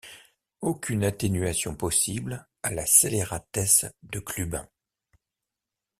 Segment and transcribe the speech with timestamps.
[0.61, 4.67] Aucune atténuation possible à la scélératesse de Clubin.